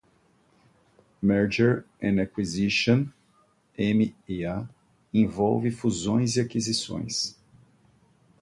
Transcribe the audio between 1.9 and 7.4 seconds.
and Acquisition (M&A) envolve fusões e aquisições.